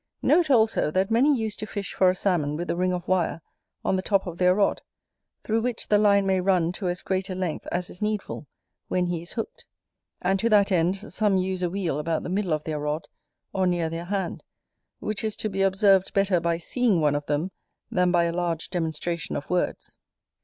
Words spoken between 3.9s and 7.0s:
the top of their rod, through which the line may run to